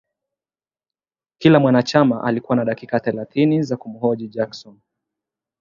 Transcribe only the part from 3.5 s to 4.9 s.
za kumhoji Jackson